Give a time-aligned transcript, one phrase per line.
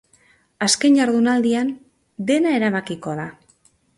[0.67, 1.69] Azken jardunaldian,
[2.31, 3.29] dena erabakiko da.